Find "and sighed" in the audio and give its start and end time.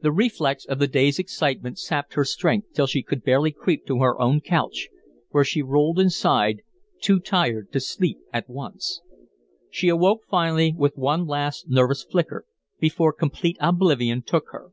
5.98-6.62